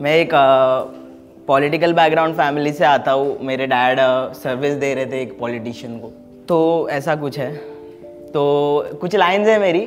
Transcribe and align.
मैं 0.00 0.14
एक 0.16 0.30
political 1.48 1.92
background 1.92 2.34
family 2.34 2.72
से 2.72 2.84
आता 2.84 3.12
हूँ। 3.12 3.36
मेरे 3.42 3.66
डैड 3.66 3.98
सर्विस 4.34 4.74
दे 4.74 4.92
रहे 4.94 5.06
थे 5.06 5.20
एक 5.22 5.38
पॉलिटिशियन 5.38 5.98
को। 5.98 6.08
तो 6.48 6.88
ऐसा 6.90 7.14
कुछ 7.16 7.38
है। 7.38 7.54
तो 8.26 8.98
कुछ 9.00 9.16
लाइंस 9.16 9.48
है 9.48 9.58
मेरी। 9.58 9.80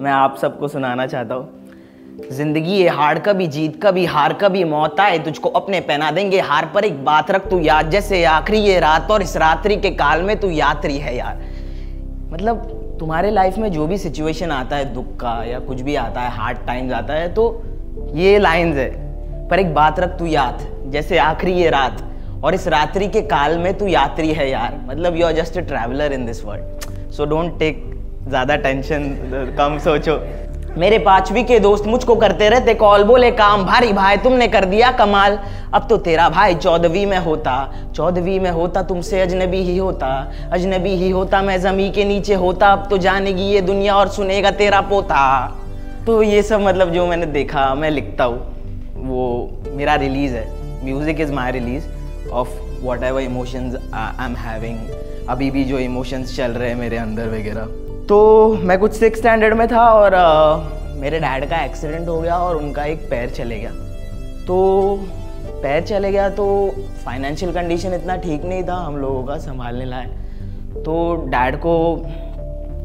मैं 0.00 0.10
आप 0.10 0.36
सबको 0.36 0.68
सुनाना 0.68 1.06
चाहता 1.06 1.34
हूँ। 1.34 2.28
ज़िंदगी 2.30 2.86
हार 2.88 3.18
कभी 3.18 3.46
जीत 3.46 3.80
कभी 3.82 4.04
हार 4.06 4.32
कभी 4.32 4.64
मौत 4.64 5.00
आए, 5.00 5.18
तुझको 5.18 5.48
अपने 5.50 5.80
पहना 5.80 6.10
देंगे 6.10 6.40
हार 6.40 6.70
पर 6.74 6.84
एक 6.84 7.04
बात 7.04 7.30
रख 7.30 7.48
तू 7.50 7.60
याद। 7.60 7.90
जैसे 7.90 8.24
आखिरी 8.24 8.58
ये 8.58 8.78
रात 8.80 9.10
और 9.10 9.22
इस 9.22 9.36
रात्रि 9.36 9.76
के 9.76 9.90
काल 9.94 10.22
में 10.22 10.38
तू 10.40 10.50
यात्री 10.50 10.98
है 10.98 11.16
यार। 11.16 11.42
मतलब 12.32 12.96
तुम्हारे 13.00 13.30
लाइफ 13.30 13.58
में 13.58 13.70
जो 13.72 13.86
भी 13.86 13.98
सिचुएशन 13.98 14.50
आता 14.50 14.76
है, 14.76 14.92
दुख 14.94 15.16
का 15.16 15.42
या 15.44 15.58
कुछ 15.60 15.80
भी 15.80 15.94
आता 15.96 16.20
है 16.20 16.30
हार्ड 16.30 16.66
टाइम्स 16.66 16.92
आता 16.92 17.14
है 17.14 17.34
तो 17.34 17.50
ये 18.14 18.38
लाइंस 18.38 18.76
है। 18.76 19.07
पर 19.50 19.58
एक 19.58 19.74
बात 19.74 20.00
रख 20.00 20.18
तू 20.18 20.26
याद, 20.26 20.66
जैसे 20.86 21.18
आखिरी 21.20 21.52
ये 21.52 21.70
रात, 21.70 22.02
और 22.44 22.54
इस 22.54 22.66
रात्रि 22.68 23.08
के 23.08 23.20
काल 23.24 23.56
में 23.58 23.72
तू 23.78 23.86
यात्री 23.86 24.32
है 24.32 24.50
यार। 24.50 24.80
मतलब 24.86 25.16
you 25.16 25.26
are 25.26 25.32
just 25.34 25.58
a 25.58 25.60
traveller 25.62 26.12
in 26.12 26.26
this 26.26 26.44
world 26.44 27.12
so 27.12 27.24
don't 27.26 27.58
take 27.58 27.82
ज़्यादा 28.28 28.56
टेंशन 28.58 29.54
कम 29.58 29.78
सोचो। 29.78 30.20
मेरे 30.78 30.98
पांचवी 30.98 31.42
के 31.44 31.58
दोस्त 31.60 31.86
मुझको 31.86 32.14
करते 32.16 32.48
रहते 32.48 32.74
कॉल 32.74 33.04
बोले, 33.04 33.30
काम, 33.30 33.64
भारी 33.64 33.92
भाई, 33.92 34.16
तुमने 34.16 34.46
कर 34.48 34.64
दिया 34.64 34.90
कमाल। 34.92 35.38
अब 35.74 35.86
तो 35.88 35.96
तेरा 35.98 36.28
भाई 36.28 36.54
चौदहवीं 36.54 37.06
में 37.06 37.18
होता, 37.18 37.54
चौदहवीं 37.96 38.38
में 38.40 38.50
होता 38.50 38.82
तुमसे 38.82 39.20
अजनबी 39.20 39.62
ही 39.62 39.76
होता, 39.78 40.10
अजनबी 40.52 40.94
ही 40.96 41.10
होता, 41.10 41.42
मैं 41.42 41.60
जमी 41.60 41.90
के 41.90 42.04
नीचे 42.04 42.34
होता, 42.34 42.68
अब 42.68 42.86
तो 42.90 42.98
जानेगी 42.98 43.44
ये 43.44 43.60
दुनिया 43.60 43.96
और 43.96 44.08
सुनेगा 44.08 44.50
तेरा 44.50 44.80
पोता। 44.80 45.24
तो 46.06 46.22
ये 46.22 46.42
सब 46.42 46.60
मतलब 46.60 46.92
जो 46.92 47.06
मैंने 47.06 47.26
देखा, 47.26 47.74
मैं 47.74 47.90
लिखता 47.90 48.24
हूँ। 48.24 48.57
वो 48.98 49.50
मेरा 49.76 49.94
रिलीज़ 49.96 50.34
है. 50.34 50.46
Music 50.84 51.20
is 51.20 51.32
my 51.32 51.52
release 51.52 51.84
of 52.32 52.48
whatever 53.02 53.20
emotions 53.22 53.74
I 53.94 54.24
am 54.26 54.36
having 54.36 55.26
अभी 55.28 55.50
भी 55.50 55.64
जो 55.64 55.78
इमोशंस 55.78 56.36
चल 56.36 56.52
रहे 56.52 56.68
हैं 56.68 56.76
मेरे 56.76 56.96
अंदर 56.96 57.28
वगैरह. 57.28 57.66
तो 58.08 58.54
मैं 58.62 58.78
कुछ 58.78 58.92
सिक्स 58.92 59.18
स्टैंडर्ड 59.18 59.54
में 59.54 59.66
था 59.68 59.88
और 59.90 60.14
uh, 60.14 61.00
मेरे 61.00 61.18
डैड 61.20 61.48
का 61.50 61.64
एक्सीडेंट 61.64 62.08
हो 62.08 62.20
गया 62.20 62.36
और 62.36 62.56
उनका 62.56 62.84
एक 62.84 63.08
पैर 63.10 63.30
चले 63.30 63.58
गया. 63.60 63.70
तो 64.46 64.56
पैर 65.62 65.82
चले 65.86 66.12
गया 66.12 66.28
तो 66.30 66.46
फाइनेंशियल 67.04 67.52
कंडीशन 67.52 67.94
इतना 67.94 68.16
ठीक 68.16 68.44
नहीं 68.44 68.62
था 68.64 68.74
हम 68.74 68.96
लोगों 68.96 69.24
का 69.24 69.36
संभालने 69.38 69.84
लायक. 69.84 70.82
तो 70.84 70.94
डैड 71.28 71.56
को 71.56 71.74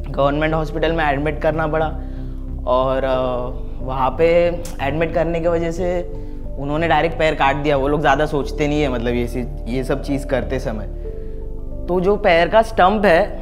गवर्नमेंट 0.09 0.53
हॉस्पिटल 0.53 0.91
में 0.91 1.03
एडमिट 1.05 1.41
करना 1.41 1.67
पड़ा. 1.67 1.87
और 2.67 3.05
वहाँ 3.79 4.09
पे 4.17 4.27
एडमिट 4.81 5.13
करने 5.13 5.39
की 5.41 5.47
वजह 5.47 5.71
से 5.71 6.01
उन्होंने 6.59 6.87
डायरेक्ट 6.87 7.17
पैर 7.17 7.35
काट 7.35 7.55
दिया। 7.55 7.77
वो 7.77 7.87
लोग 7.87 8.01
ज़्यादा 8.01 8.25
सोचते 8.25 8.67
नहीं 8.67 8.81
है 8.81 8.89
मतलब 8.89 9.13
ये 9.13 9.47
ये 9.67 9.83
सब 9.83 10.03
चीज़ 10.03 10.27
करते 10.27 10.59
समय। 10.59 10.85
तो 11.87 11.99
जो 12.01 12.15
पैर 12.17 12.49
का 12.49 12.61
स्टम्प 12.61 13.05
है 13.05 13.39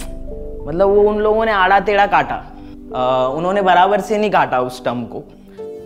मतलब 0.68 0.88
वो 0.88 1.02
उन 1.10 1.20
लोगों 1.20 1.46
ने 1.46 1.52
आड़ा 1.52 1.80
टेढ़ा 1.80 2.06
काटा। 2.08 2.36
आ, 2.96 3.28
उन्होंने 3.28 3.62
बराबर 3.62 4.02
से 4.02 4.18
नहीं 4.18 4.32
काटा 4.32 4.60
उस 4.62 4.78
स्टम्प 4.78 5.10
को। 5.12 5.24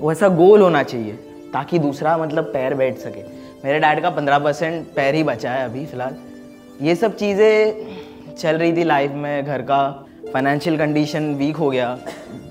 वो 0.01 0.11
ऐसा 0.11 0.27
गोल 0.29 0.61
होना 0.61 0.83
चाहिए 0.83 1.13
ताकि 1.53 1.79
दूसरा 1.79 2.17
मतलब 2.17 2.43
पैर 2.43 2.73
बैठ 2.73 2.97
सके। 2.97 3.23
मेरे 3.65 3.79
डैड 3.79 4.01
का 4.01 4.09
पंद्रह 4.09 4.39
परसेंट 4.39 4.85
पैर 4.95 5.15
ही 5.15 5.23
बचा 5.23 5.51
है 5.51 5.65
अभी 5.65 5.85
फ़िलहाल। 5.85 6.15
ये 6.81 6.95
सब 6.95 7.15
चीज़ें 7.15 8.35
चल 8.35 8.57
रही 8.57 8.73
थी 8.77 8.83
लाइफ 8.83 9.11
में 9.13 9.45
घर 9.45 9.61
का। 9.61 10.04
फाइनेंशियल 10.35 10.77
कंडीशन 10.77 11.23
वीक 11.35 11.55
हो 11.55 11.69
गया 11.69 11.97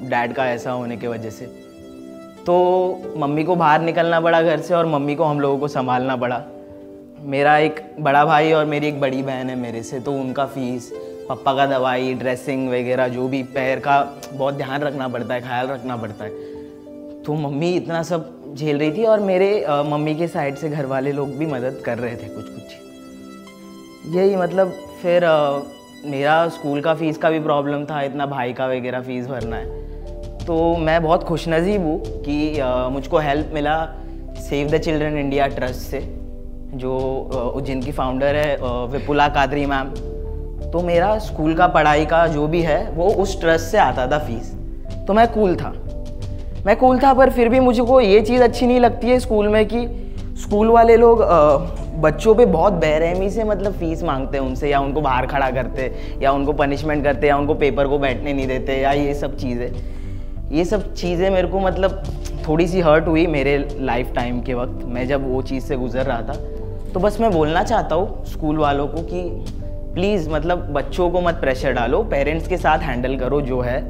डैड 0.03 0.33
का 0.35 0.45
ऐसा 0.49 0.71
होने 0.71 0.97
की 0.97 1.07
वजह 1.07 1.31
से। 1.31 1.47
तो 2.47 2.55
मम्मी 3.17 3.45
को 3.45 3.57
बाहर 3.57 3.81
निकलना 3.81 4.21
पड़ा 4.21 4.41
घर 4.43 4.61
से 4.61 4.75
और 4.75 4.87
मम्मी 4.87 5.15
को 5.15 5.25
हम 5.25 5.41
लोगों 5.41 5.59
को 5.59 5.69
संभालना 5.69 6.17
पड़ा। 6.17 6.41
मेरा 7.27 7.57
एक 7.59 7.83
बड़ा 8.01 8.25
भाई 8.25 8.53
और 8.53 8.65
मेरी 8.65 8.89
एक 8.89 9.01
बड़ी 9.01 9.23
बहन 9.23 9.51
है 9.51 9.57
मेरे 9.57 9.83
से 9.83 10.01
तो 10.01 10.13
उनका 10.13 10.47
फ़ीस 10.47 10.91
पापा 11.29 11.55
का 11.55 11.67
दवाई 11.67 12.15
ड्रेसिंग 12.15 12.69
वगैरह, 12.69 13.09
जो 13.09 13.29
भी 13.29 13.43
पैर 13.53 13.81
का 13.81 14.01
बहुत 14.33 14.55
ध्यान 14.55 14.83
रखना 14.83 15.09
पड़ता 15.09 15.35
है, 15.35 15.41
ख्याल 15.41 15.69
रखना 15.69 15.97
पड़ता 15.97 16.25
है। 16.25 17.23
तो 17.23 17.35
मम्मी 17.37 17.75
इतना 17.75 18.03
सब 18.05 18.55
झेल 18.55 18.79
रही 18.79 18.93
थी 18.93 19.05
और 19.05 19.21
मेरे 19.23 19.65
मम्मी 19.69 20.15
के 20.15 20.29
साइड 20.31 20.57
से 20.57 20.69
घर 20.71 20.87
वाले 20.87 21.13
लोग 21.13 21.37
भी 21.39 21.47
मदद 21.47 21.83
कर 21.85 21.99
रहे 21.99 22.17
थे 22.17 22.35
कुछ 22.35 22.49
कुछ 22.49 24.17
यही 24.17 24.37
मतलब 24.37 24.73
फिर 25.03 25.25
मेरा 26.07 26.49
स्कूल 26.49 26.81
का 26.81 26.95
फ़ीस 26.95 27.19
का 27.19 27.31
भी 27.31 27.41
प्रॉब्लम 27.41 27.85
था, 27.85 28.01
इतना 28.03 28.27
भाई 28.27 28.53
का 28.53 28.67
वगैरह 28.67 29.01
फ़ीस 29.03 29.27
भरना 29.27 29.57
है। 29.57 29.83
तो 30.39 30.77
मैं 30.79 31.03
बहुत 31.03 31.23
खुश 31.25 31.49
नसीब 31.49 31.83
हूँ 31.83 32.01
कि 32.23 32.61
मुझको 32.93 33.19
हेल्प 33.19 33.51
मिला 33.55 33.77
Save 34.41 34.69
the 34.69 34.79
Children 34.79 35.17
India 35.19 35.47
Trust 35.49 35.81
से, 35.83 36.01
जो 36.75 37.63
जिनकी 37.67 37.93
फाउंडर 37.93 38.37
है 38.37 38.57
विपुला 38.89 39.29
कादरी 39.29 39.65
मैम 39.67 39.91
तो 40.71 40.83
मेरा 40.83 41.19
स्कूल 41.21 41.55
का 41.55 41.67
पढ़ाई 41.69 42.05
का 42.07 42.27
जो 42.27 42.47
भी 42.47 42.61
है, 42.63 42.91
वो 42.91 43.09
उस 43.15 43.41
ट्रस्ट 43.41 43.67
से 43.67 43.79
आता 43.79 44.07
था 44.11 44.19
फ़ीस 44.19 44.53
तो 45.07 45.13
मैं 45.13 45.27
कूल 45.33 45.57
था। 45.57 45.71
मैं 46.67 46.77
कूल 46.77 46.99
था, 46.99 47.13
पर 47.15 47.31
फिर 47.31 47.49
भी 47.49 47.61
मुझे 47.61 47.83
को 47.83 48.01
ये 48.01 48.21
चीज़ 48.23 48.43
अच्छी 48.43 48.67
नहीं 48.67 48.81
लगती 48.81 49.09
है 49.09 49.19
स्कूल 49.21 49.49
में 49.49 49.65
कि 49.69 49.87
स्कूल 50.43 50.69
वाले 50.69 50.97
लोग 50.97 51.23
बच्चों 51.95 52.35
पे 52.35 52.45
बहुत 52.47 52.73
बेरहमी 52.73 53.31
से 53.31 53.45
मतलब 53.45 53.73
फ़ीस 53.73 54.03
मांगते 54.03 54.39
हैं 54.39 54.45
उनसे, 54.45 54.71
या 54.71 54.81
उनको 54.81 55.01
बाहर 55.01 55.27
खड़ा 55.27 55.51
करते, 55.51 55.91
या 56.23 56.33
उनको 56.33 56.53
पनिशमेंट 56.53 57.05
करते, 57.05 57.27
या 57.27 57.37
उनको 57.37 57.55
पेपर 57.55 57.89
को 57.89 57.99
बैठने 57.99 58.33
नहीं 58.33 58.47
देते, 58.47 58.81
या 58.81 58.93
ये 58.93 59.15
सब 59.15 59.37
चीज़ें। 59.37 60.51
ये 60.53 60.65
सब 60.65 60.93
चीज़ें 60.95 61.29
मेरे 61.31 61.49
को 61.49 61.61
मतलब 61.61 62.03
थोड़ी 62.49 62.67
सी 62.69 62.81
हर्ट 62.81 63.07
हुई 63.09 63.27
मेरे 63.27 63.57
लाइफ 63.81 64.13
टाइम 64.15 64.41
के 64.41 64.55
वक्त। 64.55 64.85
मैं 64.87 65.07
जब 65.09 65.29
वो 65.29 65.43
चीज़ 65.43 65.65
से 65.65 65.77
गुज़र 65.77 66.05
रहा 66.05 66.23
था 66.23 66.35
तो 66.93 67.01
बस 67.01 67.21
मैं 67.21 67.31
बोलना 67.31 67.63
चाहता 67.63 67.95
हूँ 67.95 68.25
स्कूल 68.25 68.59
वालों 68.59 68.87
को 68.89 69.03
कि 69.03 69.23
प्लीज़ 69.95 70.29
मतलब 70.31 70.59
बच्चों 70.73 71.09
को 71.11 71.21
मत 71.21 71.35
प्रेशर 71.35 71.73
डालो 71.73 72.03
पेरेंट्स 72.03 72.49
के 72.49 72.57
साथ 72.57 72.79
हैंडल 72.79 73.17
करो 73.17 73.41
जो 73.41 73.61
है, 73.61 73.81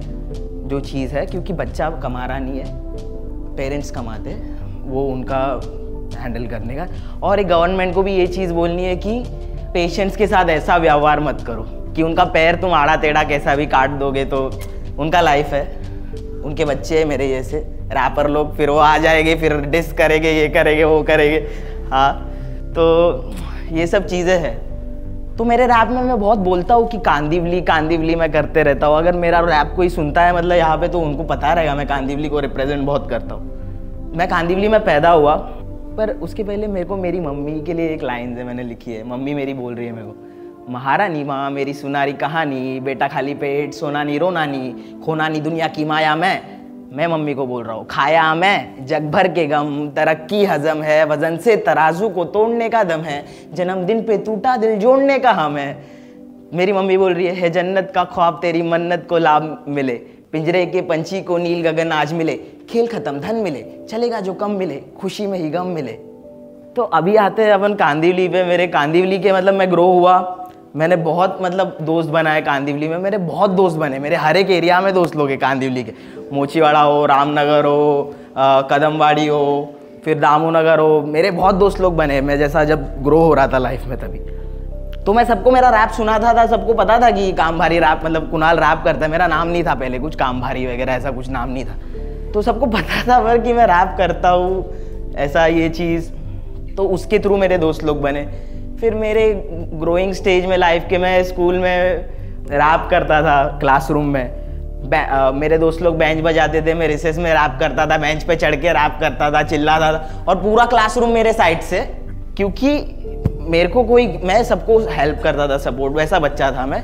जो 0.69 0.81
चीज़ 0.81 1.15
है, 1.15 1.25
क्योंकि 1.27 1.53
बच्चा 1.53 1.91
कमा 2.03 2.25
रहा 2.27 2.39
नहीं 2.39 2.61
है 2.61 3.57
पेरेंट्स 3.57 3.91
कमाते 3.91 4.35
वो 4.85 5.07
उनका 5.07 5.41
हैंडल 6.17 6.47
करने 6.47 6.75
का। 6.75 6.87
और 7.23 7.41
एक 7.41 7.49
गवर्नमेंट 7.49 7.95
को 7.95 8.03
भी 8.03 8.15
ये 8.15 8.27
चीज़ 8.27 8.53
बोलनी 8.53 8.85
है 8.85 8.97
कि 8.97 9.23
पेशेंट्स 9.75 10.17
के 10.17 10.27
साथ 10.27 10.51
ऐसा 10.51 10.77
व्यवहार 10.77 11.21
मत 11.21 11.45
करो 11.47 11.67
कि 11.97 12.03
उनका 12.03 12.25
पैर 12.25 12.55
तुम 12.55 12.73
आड़ा 12.73 12.97
टेढ़ा 12.97 13.23
कैसा 13.25 13.55
भी 13.57 13.67
काट 13.67 13.91
दोगे 13.91 14.25
तो 14.25 14.39
उनका 14.99 15.21
लाइफ 15.21 15.53
है। 15.53 15.63
उनके 16.45 16.65
बच्चे 16.65 16.99
हैं 16.99 17.05
मेरे 17.05 17.29
जैसे। 17.29 17.59
रैपर 17.93 18.29
लोग 18.31 18.55
फिर 18.57 18.71
वो 18.71 18.79
आ 18.79 18.97
जाएँगे, 18.99 19.35
फिर 19.35 19.57
डिस 19.57 19.93
करेंगे, 19.93 20.31
ये 20.33 20.49
करेंगे, 20.49 20.85
वो 20.85 21.03
करेंगे। 21.03 21.39
हाँ 21.91 22.13
तो 22.73 23.33
ये 23.73 23.87
सब 23.87 24.07
चीज़ें 24.07 24.39
हैं। 24.39 25.37
तो 25.37 25.45
मेरे 25.45 25.67
रैप 25.67 25.89
में 25.89 26.03
मैं 26.03 26.19
बहुत 26.21 26.39
बोलता 26.39 26.75
हूँ 26.75 26.89
कि 26.89 26.99
कांदीवली 26.99 27.61
कांदीवली 27.63 28.15
मैं 28.15 28.31
करते 28.33 28.63
रहता 28.63 28.87
हूँ। 28.87 28.97
अगर 28.97 29.17
मेरा 29.17 29.41
रैप 29.41 29.73
कोई 29.77 29.89
सुनता 29.89 30.23
है 30.23 30.35
मतलब 30.37 30.57
यहाँ 30.57 30.77
पे 30.77 30.89
तो 30.89 31.01
उनको 31.01 31.25
पता 31.25 31.53
रहेगा, 31.53 31.75
मैं 31.75 31.87
कांदीवली 31.87 32.29
को 32.29 32.41
रिप्रेजेंट 32.41 32.85
बहुत 32.87 33.09
करता 33.11 33.35
हूँ। 33.35 34.13
मैं 34.17 34.29
कांदीवली 34.29 34.69
में 34.69 34.85
पैदा 34.85 35.11
हुआ। 35.11 35.35
पर 35.97 36.11
उसके 36.23 36.45
पहले 36.45 36.67
मेरे 36.67 36.87
को 36.87 36.97
मेरी 36.97 37.21
मम्मी 37.21 37.61
के 37.61 37.75
लिए 37.75 37.89
एक 37.89 38.03
लाइन 38.03 38.37
है, 38.39 38.45
मैंने 38.45 38.63
लिखी 38.63 38.93
है। 38.93 39.03
मम्मी 39.09 39.35
मेरी 39.35 39.55
बोल 39.55 39.75
रही 39.75 39.87
है 39.87 39.93
मेरे 39.93 40.07
को, 40.07 40.73
महारानी, 40.73 41.25
माँ 41.25 41.51
मेरी 41.51 41.75
सुनारी 41.75 42.13
कहानी, 42.13 42.81
बेटा 42.81 43.09
खाली 43.09 43.35
पेट 43.35 43.73
सोना 43.73 44.05
नी 44.05 44.19
रोना 44.19 44.45
नी 44.47 44.75
खोना 45.05 45.29
नी 45.29 45.41
दुनिया 45.41 45.69
की 45.69 45.85
माया 45.85 46.17
मैं। 46.17 46.41
मैं 46.93 47.07
मम्मी 47.07 47.35
को 47.35 47.47
बोल 47.47 47.65
रहा 47.65 47.77
हूँ, 47.77 47.87
खाया 47.91 48.35
मैं, 48.35 48.87
जग 48.87 49.11
भर 49.11 49.29
के 49.29 49.47
गम, 49.47 49.89
तरक्की 49.97 50.45
हजम 50.45 50.83
है, 50.83 51.05
वज़न 51.07 51.37
से 51.37 51.57
तराजू 51.57 52.09
को 52.09 52.25
तोड़ने 52.25 52.69
का 52.69 52.83
दम 52.85 53.01
है, 53.01 53.25
जन्मदिन 53.55 54.03
पे 54.03 54.19
टूटा 54.19 54.57
दिल 54.57 54.77
जोड़ने 54.77 55.19
का 55.19 55.33
हम 55.33 55.57
है। 55.57 55.77
मेरी 56.55 56.73
मम्मी 56.73 56.97
बोल 56.97 57.15
रही 57.15 57.27
है 57.27 57.51
जन्नत 57.51 57.91
का 57.95 58.05
ख्वाब, 58.05 58.39
तेरी 58.43 58.63
मन्नत 58.63 59.07
को 59.09 59.19
लाभ 59.19 59.65
मिले। 59.69 60.01
पिंजरे 60.35 60.65
के 60.67 60.81
पंछी 60.81 61.21
को 61.23 61.37
नील 61.39 61.61
गगन 61.63 61.93
आज 61.93 62.13
मिले। 62.13 62.33
खेल 62.71 62.87
खत्म, 62.87 63.19
धन 63.21 63.35
मिले। 63.35 63.63
चलेगा 63.91 64.21
जो 64.21 64.33
कम 64.35 64.51
मिले, 64.51 64.81
खुशी 65.01 65.27
में 65.27 65.39
ही 65.39 65.51
गम 65.51 65.67
मिले। 65.67 65.93
तो 66.77 66.83
अभी 66.83 67.15
आते 67.17 67.43
हैं 67.43 67.51
अपन 67.51 67.75
कांदीवली 67.75 68.27
पे। 68.29 68.43
मेरे 68.45 68.67
कांदीवली 68.67 69.19
के 69.19 69.33
मतलब 69.33 69.55
मैं 69.55 69.71
ग्रो 69.71 69.85
हुआ। 69.85 70.17
मैंने 70.77 70.97
बहुत 70.97 71.39
मतलब 71.43 71.77
दोस्त 71.83 72.11
बनाए 72.11 72.41
कांदिवली 72.41 72.89
में। 72.89 72.99
मेरे 72.99 73.19
बहुत 73.19 73.51
दोस्त 73.51 73.77
बने। 73.77 73.99
मेरे 73.99 74.17
हर 74.17 74.37
एक 74.37 74.51
एरिया 74.51 74.81
में 74.81 74.93
दोस्त 74.95 75.17
लोग 75.17 75.29
हैं 75.29 75.39
कांदिवली 75.39 75.85
के। 75.85 75.93
मोचीवाड़ा 76.33 76.81
हो, 76.81 77.07
रामनगर 77.07 77.65
हो 77.65 78.15
कदमवाड़ी 78.71 79.27
हो, 79.27 79.75
फिर 80.05 80.19
दामू 80.19 80.51
नगर 80.51 80.79
हो। 80.79 81.01
मेरे 81.03 81.31
बहुत 81.31 81.55
दोस्त 81.55 81.81
लोग 81.81 81.97
बने 81.97 82.21
मैं 82.21 82.39
जैसा 82.39 82.65
जब 82.65 83.03
ग्रो 83.03 83.21
हो 83.21 83.35
रहा 83.35 83.49
था 83.49 83.59
लाइफ 83.59 83.87
में 83.87 83.99
तभी। 83.99 84.21
तो 85.07 85.13
मैं 85.13 85.25
सबको 85.25 85.51
मेरा 85.51 85.69
रैप 85.69 85.91
सुना 85.91 86.19
था 86.19 86.35
था 86.35 86.47
सबको 86.47 86.75
पता 86.75 87.01
था 87.01 87.11
कि 87.11 87.33
काम 87.33 87.59
भारी 87.59 87.79
रैप 87.79 88.01
मतलब 88.05 88.31
कुणाल 88.31 88.59
रैप 88.59 88.83
करता 88.85 89.05
है। 89.05 89.11
मेरा 89.11 89.27
नाम 89.27 89.49
नहीं 89.49 89.65
था 89.65 89.75
पहले 89.75 89.99
कुछ 89.99 90.15
काम 90.17 90.41
भारी 90.41 90.67
वगैरह 90.67 90.93
ऐसा 90.93 91.11
कुछ 91.11 91.29
नाम 91.29 91.51
नहीं 91.51 91.65
था। 91.65 91.77
तो 92.33 92.43
सबको 92.43 92.67
पता 92.67 93.03
था 93.03 93.25
पर 93.25 93.39
कि 93.39 93.53
मैं 93.53 93.67
रैप 93.67 93.95
करता 93.99 94.29
हूँ 94.29 94.75
ऐसा 95.17 95.47
ये 95.47 95.69
चीज़। 95.69 96.13
तो 96.75 96.85
उसके 96.85 97.19
थ्रू 97.19 97.37
मेरे 97.37 97.59
दोस्त 97.59 97.85
लोग 97.85 98.01
बने। 98.01 98.25
फिर 98.81 98.95
मेरे 98.95 99.49
ग्रोइंग 99.73 100.13
स्टेज 100.13 100.47
में 100.47 100.57
लाइफ 100.57 100.87
के 100.91 100.99
मैं 100.99 101.25
स्कूल 101.25 101.59
में 101.59 101.95
रैप 102.51 102.89
करता 102.91 103.23
था 103.23 103.45
क्लासरूम 103.45 104.05
में। 104.05 104.45
अ, 104.93 105.31
मेरे 105.31 105.59
दोस्त 105.59 105.83
लोग 105.83 105.99
बेंच 105.99 106.25
बजाते 106.25 106.63
थे 106.63 106.75
मैं 106.75 106.89
रिसेस 106.89 107.19
में 107.19 107.33
रैप 107.35 107.57
करता 107.61 107.87
था 107.87 107.97
बेंच 107.97 108.23
पे 108.23 108.37
चढ़ 108.37 108.55
के 108.55 108.73
रैप 108.73 108.97
करता 109.01 109.31
था 109.31 109.43
चिल्लाता 109.43 109.93
था। 109.93 110.25
और 110.29 110.37
पूरा 110.37 110.67
क्लासरूम 110.67 111.11
मेरे 111.11 111.33
साइड 111.33 111.61
से 111.61 111.81
क्योंकि 112.37 112.94
मेरे 113.45 113.69
को 113.69 113.83
कोई 113.85 114.07
मैं 114.23 114.43
सबको 114.45 114.79
हेल्प 114.91 115.21
करता 115.23 115.49
था 115.49 115.59
सपोर्ट 115.59 115.95
वैसा 115.95 116.19
बच्चा 116.19 116.51
था 116.53 116.67
मैं। 116.67 116.83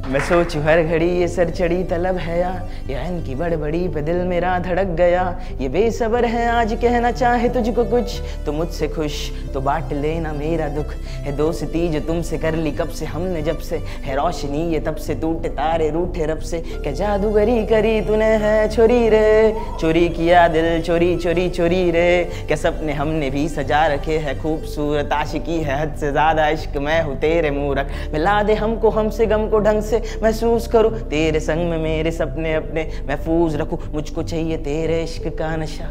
मैं 0.00 0.20
सोचूं, 0.20 0.62
हर 0.62 0.82
घड़ी 0.82 1.08
ये 1.08 1.26
सर 1.28 1.50
चढ़ी 1.50 1.82
तलब 1.84 2.16
है 2.16 2.38
या? 2.38 2.50
या 2.90 3.02
इनकी 3.02 3.34
बड़बड़ी 3.34 3.88
पे 3.88 4.02
दिल 4.02 4.16
मेरा 4.26 4.58
धड़क 4.58 4.86
गया? 4.98 5.24
ये 5.60 5.68
बेसबर 5.68 6.24
है 6.24 6.46
आज 6.48 6.72
कहना 6.82 7.10
चाहे 7.12 7.48
तुझको 7.48 7.84
कुछ। 7.84 8.18
तो 8.46 8.52
मुझसे 8.52 8.88
खुश 8.88 9.18
तो 9.54 9.60
बांट 9.60 9.92
लेना 9.92 10.32
मेरा 10.32 10.68
दुख। 10.68 10.94
है 11.24 11.36
दोस्ती 11.36 11.88
जो 11.88 12.00
तुमसे 12.00 12.38
कर 12.38 12.54
ली 12.54 12.70
कब 12.70 12.88
से 12.88 13.06
हमने 13.06 13.42
जब 13.42 13.58
से? 13.58 13.76
है 14.04 14.16
रोशनी 14.16 14.62
ये 14.72 14.80
तब 14.80 14.96
से 14.96 15.14
टूटे 15.14 15.48
तारे 15.48 15.90
रूठे 15.90 16.26
रब 16.26 16.40
से? 16.40 16.58
क्या 16.58 16.92
जादूगरी 16.92 17.64
करी 17.66 18.00
तूने 18.00 18.32
है 18.44 18.68
छोरी 18.68 19.08
रे? 19.08 19.54
चोरी 19.80 20.08
किया 20.08 20.46
दिल, 20.48 20.80
चोरी 20.82 21.16
चोरी 21.16 21.48
चोरी 21.50 21.90
रे। 21.90 22.24
क्या 22.46 22.56
सपने 22.56 22.92
हमने 22.92 23.30
भी 23.30 23.48
सजा 23.48 23.86
रखे 23.86 24.18
है? 24.18 24.38
खूबसूरत 24.40 25.12
आशिकी 25.12 25.60
है 25.60 25.80
हद 25.82 25.94
से 26.00 26.10
ज़्यादा 26.10 26.48
इश्क, 26.48 26.76
मैं 26.78 27.00
हूँ 27.02 27.16
तेरे 27.20 27.50
मूरख। 27.50 27.94
मिला 28.12 28.42
दे 28.42 28.54
हमको 28.54 28.90
हमसे 28.90 29.26
गम 29.26 29.48
को 29.48 29.58
ढंग 29.60 29.82
से 29.90 30.02
महसूस 30.22 30.66
करूँ। 30.68 30.98
तेरे 31.10 31.40
संग 31.40 31.68
में 31.70 31.78
मेरे 31.78 32.10
सपने 32.12 32.54
अपने 32.54 32.88
महफूज 33.08 33.56
रखूँ। 33.56 33.78
मुझको 33.92 34.22
चाहिए 34.24 34.56
तेरे 34.58 35.02
इश्क 35.02 35.28
का 35.38 35.56
नशा, 35.56 35.88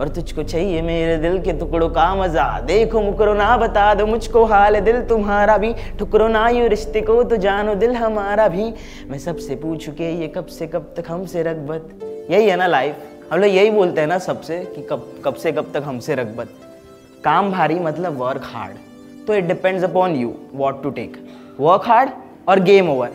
और 0.00 0.08
तुझको 0.10 0.42
चाहिए 0.44 0.82
मेरे 0.82 1.16
दिल 1.18 1.40
के 1.42 1.52
टुकड़ों 1.52 1.88
का 1.90 2.14
मज़ा। 2.14 2.48
देखो 2.66 3.00
मुकरो 3.02 3.34
ना, 3.34 3.56
बता 3.58 3.92
दो 3.94 4.06
मुझको 4.06 4.44
हाल 4.46 4.80
दिल 4.80 5.00
तुम्हारा 5.06 5.56
भी। 5.58 5.72
ठुकरो 5.98 6.28
ना, 6.28 6.48
यू 6.50 6.66
रिश्ते 6.68 7.00
को 7.02 7.22
तो 7.24 7.36
जानो 7.38 7.74
दिल 7.76 7.94
हमारा 7.96 8.48
भी। 8.48 8.72
मैं 9.08 9.18
सबसे 9.20 9.56
पूछूँ 9.56 9.94
कि 9.94 10.04
ये 10.04 10.28
कब 10.28 10.46
से 10.48 10.66
कब 10.66 10.92
तक 10.96 11.10
हमसे 11.10 11.42
रगबत? 11.42 11.88
यही 12.30 12.48
है 12.48 12.56
ना 12.56 12.66
लाइफ 12.66 13.08
हम 13.32 13.40
लोग 13.40 13.50
यही 13.50 13.70
बोलते 13.70 14.00
हैं 14.00 14.08
ना 14.08 14.18
सबसे 14.20 14.58
कि 14.66 14.82
कब 14.82 15.06
कब 15.24 15.34
से 15.34 15.52
कब 15.52 15.70
तक 15.74 15.82
हमसे 15.84 16.14
रगबत। 16.14 16.48
काम 17.24 17.50
भारी 17.50 17.74
मतलब 17.80 18.16
वर्क 18.18 18.42
हार्ड 18.44 18.76
तो 19.26 19.34
it 19.34 19.44
depends 19.44 19.84
upon 19.84 20.14
you 20.16 20.34
what 20.54 20.82
to 20.82 20.90
take 20.90 21.16
work 21.60 21.82
hard 21.86 22.10
और 22.48 22.60
गेम 22.60 22.90
ओवर 22.90 23.10